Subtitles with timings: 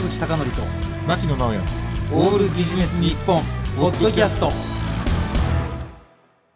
[0.00, 0.62] 坂口孝則と
[1.06, 1.58] 牧野直哉。
[2.14, 3.42] オールビジネス日本
[3.76, 4.50] ポッドキャスト。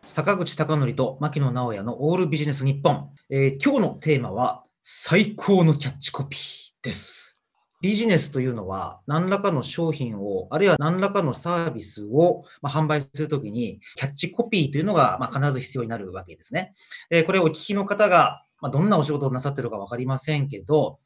[0.07, 6.41] 坂口孝則と牧野直哉のオールビジネス日本、えー今日のテーマは最高のキャッチコピー
[6.83, 7.37] です。
[7.83, 16.73] ビジネスというのは何らかの商品をあるいは何らかのサービスを、まあ、販売するときにキャッチコピーというのが、まあ、必ず必要になるわけですね。
[17.11, 20.99] えーこれをお聞きの方が、まあ、どんなお仕事をなさってるかわかりませんけど、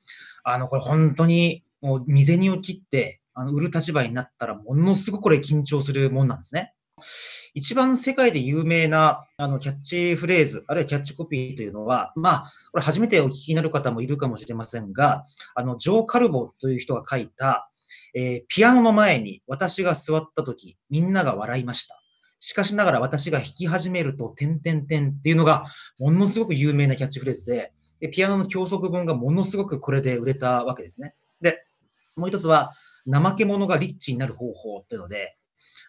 [0.44, 6.74] あの、これ本当にもう未銭を切って、あの、売る立場になったら、ものすごくこれ緊張するもんなんですね。
[7.54, 17.70] 一番世界で有名な、あの、キャッチフレーズ、あるいはキャッチコピーというのは、まあ、これ初めてお聞きになる方もいるかもしれませんが、あの、ジョー・カルボという人が書いた、
[18.14, 22.02] えーピアノの前に私が座った時、みんなが笑いました。
[22.40, 25.64] しかしながら私が弾き始めると、てんてんてんっていうのが、
[25.98, 31.14] ものすごく有名なキャッチフレーズで、でピアノの教則本がものすごくこれで売れたわけですね。
[31.40, 31.64] で、
[32.18, 32.72] もう一つは、
[33.10, 35.36] 怠け者がリッチになる方法というので、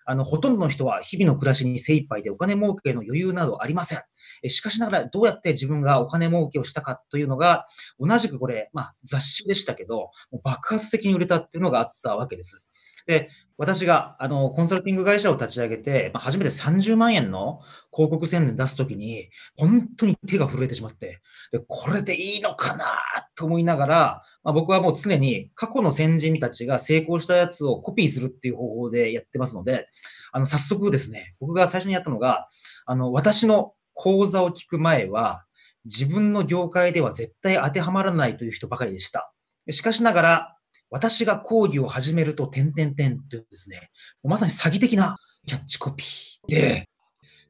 [0.05, 4.01] あの、ほとんどの人は日々の暮らしに精一杯でお金儲けの余裕などありません。
[4.47, 7.65] しかしながら、どうやって自分がお金儲けをしたかというのが、
[7.99, 10.09] 同じくこれ、まあ雑誌でしたけど、
[10.43, 12.63] 爆発的に売れたっていうのがあったわけです。
[13.09, 17.59] で、私が、あの、コンサルティング会社を立ち上げて、まあ初めて30万円の
[17.91, 21.19] 広告宣伝出すときに、本当に手が震えてしまって、
[21.51, 22.85] で、これでいいのかな
[23.33, 29.87] と思いながら、まあ、僕はもう常に過去の先人たちが成功したやつをコピーするっていう方法でやってますので、
[30.31, 32.47] あの、早速ですね、僕が最初にやったのが、
[32.85, 35.45] あの、私の講座を聞く前は、
[35.83, 39.33] 自分の業界では絶対当てはまらないという人ばかりでした。
[39.71, 40.58] しかしながら、
[40.89, 43.89] 私が講義を始めると、点々点というですね、
[44.23, 46.07] まさに詐欺的なキャッチコピー。
[46.51, 46.89] ええ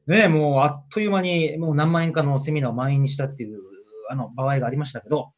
[0.06, 3.60] ねえ、もうあっという間にもう何万円かのセミナーを満員にしたっていう
[4.08, 5.32] あの場合がありましたけど、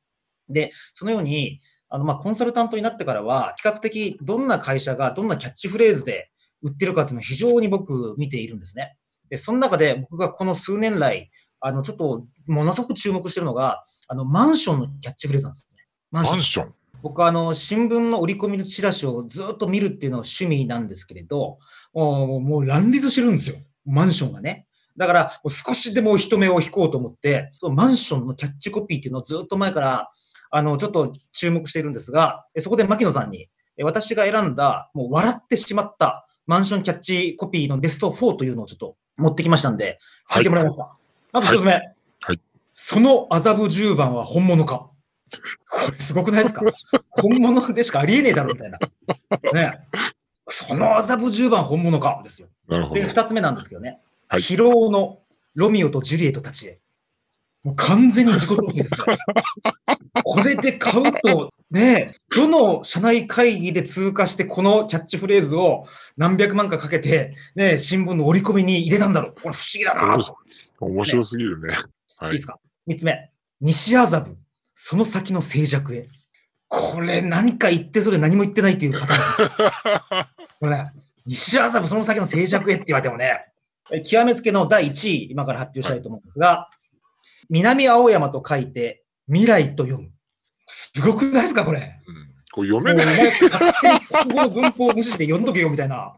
[0.48, 6.30] で、そのように、あの、まあ、コンサルタントになってからは、比較的どんな会社がどんなキャッチフレーズで
[6.62, 8.96] 売ってるかっていうのを非常に僕見ているんですね。
[9.28, 15.84] で、その中で僕がこの数年来、あの、ちょっとものすごく注目してるのが、あの、マンションのキャッチフレーズなんですね。
[16.10, 16.42] マン。
[16.42, 21.58] ション僕はあの、新聞の折り込みのチラシをずっと見るっていうのが趣味なんですけれど、
[21.92, 23.56] もうもう乱立してるんですよ。
[23.84, 24.66] マンションがね。
[24.96, 30.10] だから、少しでも人目を引こうと思って、そのマンションのキャッチコピーっていうのをずっと前から、
[30.50, 39.98] あの、ちょっと注目しているんですが、えそこで牧野さんに、え私が選んだ、もう笑ってしまったマンションキャッチコピーのベスト4というのをちょっと持ってきましたんで、
[40.32, 40.96] 書いてもらえますか？
[41.32, 41.72] まず一つ目。
[41.72, 42.40] はい
[42.74, 44.88] その麻布十番は本物か？
[45.70, 46.62] これすごくないですか？
[47.10, 48.78] 本物でしかありえねえだろみたいな。
[49.52, 49.78] ね
[50.48, 52.48] その麻布十番本物かですよ。
[52.92, 53.06] で、。
[53.06, 54.00] 二つ目なんですけどね。
[54.28, 55.20] はい疲労の
[55.54, 56.80] ロミオとジュリエットたちへ。
[57.62, 59.06] もう完全に自己投資ですよ。
[60.24, 69.34] これで買うと、ね、どの社内会議で通過して、このキャッチフレーズを何百万かかけて、ね、新聞の折り込みに入れたんだろう。
[69.34, 70.14] これ不思議だな。
[70.20, 70.26] い
[70.80, 71.74] 面白すぎるね。
[72.16, 72.38] はいいで。
[72.38, 72.58] すか？
[72.86, 73.30] 三つ目。
[73.60, 74.36] 西麻布、
[74.74, 76.08] その先の静寂へ。
[76.68, 80.26] これ何か言ってそれ何も言ってないっていうパターンですよ。
[80.60, 80.92] これね、
[81.26, 83.44] 西麻布その先の静寂へって言われてもね、
[83.92, 86.70] え極めつけの第1位、今から発表したいと思うんですが、
[87.50, 90.10] 南青山と書いて、未来と読む。
[90.66, 92.00] すごくないですか、これ。
[92.06, 93.06] うんこれ読めない。
[93.06, 96.14] 前勝手に国語の文法を無視して読んどけよみたいな。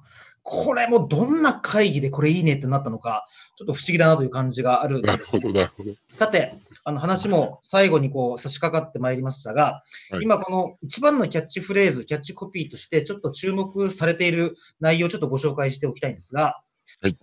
[0.46, 5.70] これもうどんな会議でこれいいねってなったのか、ちょっと不思議だなという感じがあるんですね。
[6.10, 16.60] さて、あの話も最後にこう差し掛かってまいりましたが、はい今この一番のキャッチフレーズ、キャッチコピーとしてちょっと注目されている内容をちょっとご紹介しておきたいんですが、
[17.00, 17.18] はい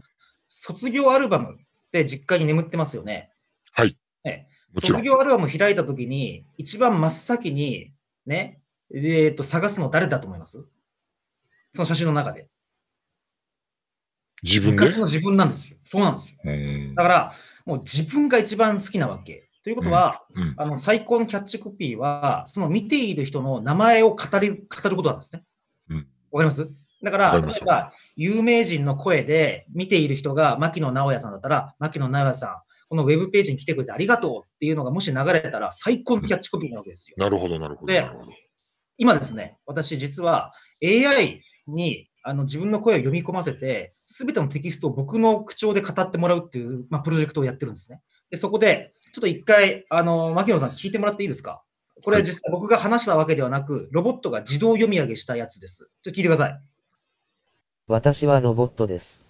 [0.47, 1.57] 卒業アルバムっ
[1.91, 3.31] て実家に眠ってますよね。
[3.71, 3.97] はい。
[4.25, 4.97] ええもちろん。
[4.97, 7.93] 卒業アルバム開いたときに、一番真っ先に
[8.25, 8.59] ね、
[8.93, 10.65] えーと探すの誰だと思います？
[11.71, 12.47] その写真の中で。
[14.43, 14.85] 自分で？
[14.85, 15.77] 昔の自分なんですよ。
[15.85, 16.35] そうなんですよ。
[16.43, 17.33] うんだから、
[17.65, 19.49] もう自分が一番好きなわけ。
[19.63, 24.55] ということは、うんあの最高のキャッチコピーは、その見ている人の名前を語り語
[24.89, 25.43] ることなんですね。
[25.89, 25.97] うん
[26.31, 26.67] わかります？
[27.03, 37.15] だから、例えば、有名人の声で見ている人が牧野直哉さんだったら、牧野直哉さん、このウェブページに来てくれてありがとうっていうのがもし流れたら、最高のキャッチコピーなわけですよ。
[37.17, 37.91] なるほど、なるほど。
[37.91, 38.31] でなるほど
[38.97, 48.01] 今ですね、私実は AI にあの自分の声を読み込ませて、すべてのテキストを僕の口調で語ってもらうっていう、まあ、プロジェクトをやってるんですね。
[48.29, 51.63] でそこで、ちょっと一回、あの、牧野さん聞いてもらっていいですか？
[52.03, 55.89] これは実際僕が話したわけではなく、ロボットが自動読み上げしたやつです。
[56.01, 56.59] ちょっと聞いてください。
[57.87, 59.27] 私はロボットです。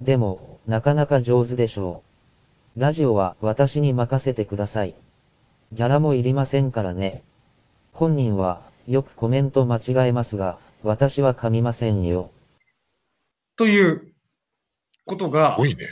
[0.00, 2.02] でも、なかなか上手でしょ
[2.76, 2.80] う。
[2.80, 4.94] ラジオは私に任せてください。
[5.72, 7.22] ギャラもいりませんからね。
[7.92, 12.30] 本人はよくコメント間違えますが、私は噛みませんよ。
[13.56, 14.12] という
[15.04, 15.86] ことすがご、いね。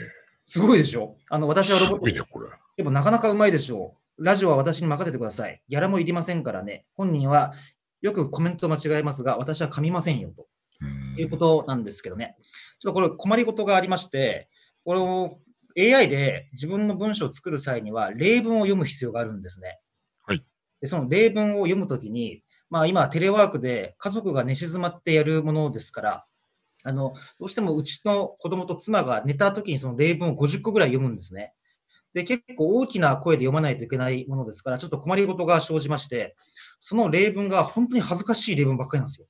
[0.45, 1.17] すごいでしょ？
[1.29, 2.23] あの、私はロボットです。
[2.29, 2.49] これ。
[2.77, 3.95] でもなかなかうまいでしょ？
[4.17, 4.23] う。
[4.23, 5.61] ラジオは私に任せてください。
[5.67, 6.85] ギャラもいりませんからね。
[6.95, 7.53] 本人は
[8.01, 10.47] よくコメント間違えますが、私は噛みませんよと。
[10.81, 12.37] うんいうことなんですけどね。
[12.79, 14.47] ちょっとこれ困りごとがありまして、
[14.85, 15.39] これを
[15.77, 19.79] AI で自分の文章を作る際には例文を読む必要があるんですね。
[20.25, 20.45] はい。
[20.79, 26.25] で、その例文を読むときに、まあ今テレワークで家族が寝静まってやるものですから、
[26.83, 31.53] あの、どうしてもうちの子供と妻が寝たときにその例文を50個ぐらい読むんですね。
[32.13, 36.35] で、結構大きな声で読まないといけないものですから、ちょっと困りごとが生じまして、
[36.79, 39.27] その例文が本当に恥ずかしい例文ばっかりなんですよ。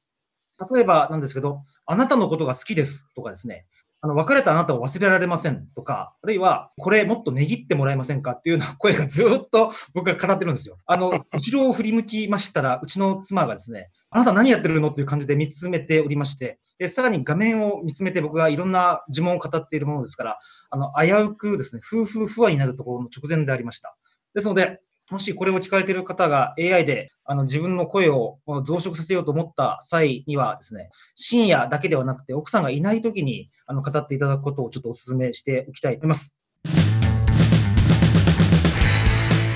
[0.74, 3.66] 例えばなんですけど、あなたのことが好きですとかですね、
[4.00, 10.78] あの別れたあなたを忘れられませんとか、あるいは、これもっと値切ってもらえませんかっていうような 声がずっと僕が語ってるんですよ。
[10.86, 20.40] あの、後ろを振り向きましたら、うちの妻がですね、あなた何やってるのっていう感じで見つめておりまして、で、さらに画面を見つめて僕がいろんな呪文を語っているものですから、
[20.70, 23.98] あの、危うくですね、夫婦不和になるところの直前でありました。
[24.36, 24.80] ですので、
[25.10, 36.36] もしこれを聞かれている方が AI であの自分の声を増殖させようと思った際にはですね、深夜だけではなくて奥さんがいない時にあの語っていただくことをちょっとお勧めしておきたいと思います。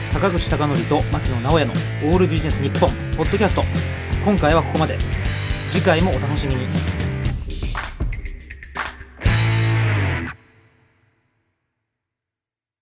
[0.05, 3.63] 坂口孝則と牧野直哉のオールビジネス日本ポッドキャスト。
[4.23, 4.97] 今回はここまで。
[5.67, 7.10] 次回もお楽しみに。